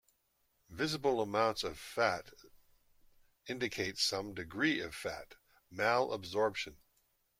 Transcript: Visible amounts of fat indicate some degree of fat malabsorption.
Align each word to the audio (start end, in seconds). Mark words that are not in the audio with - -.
Visible 0.71 1.21
amounts 1.21 1.63
of 1.63 1.77
fat 1.77 2.31
indicate 3.45 3.99
some 3.99 4.33
degree 4.33 4.79
of 4.79 4.95
fat 4.95 5.35
malabsorption. 5.71 6.77